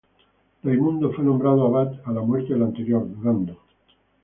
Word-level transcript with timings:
Raimundo 0.63 1.11
fue 1.13 1.23
nombrado 1.23 1.67
abad 1.67 1.93
a 2.05 2.11
la 2.11 2.21
muerte 2.23 2.53
del 2.53 2.63
anterior, 2.63 3.07
Durando. 3.07 3.57